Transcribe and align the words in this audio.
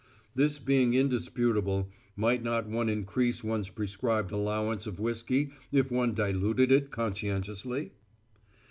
This 0.33 0.57
being 0.57 0.95
indisputable, 0.95 1.91
might 2.15 2.41
not 2.41 2.67
one 2.67 2.89
increase 2.89 3.43
one's 3.43 3.69
prescribed 3.69 4.31
allowance 4.31 4.87
of 4.87 4.99
whiskey 4.99 5.51
if 5.71 5.91
one 5.91 6.15
diluted 6.15 6.71
it 6.71 6.89
conscientiously? 6.89 7.91